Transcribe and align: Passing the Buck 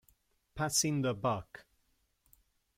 Passing 0.55 1.03
the 1.03 1.13
Buck 1.13 1.67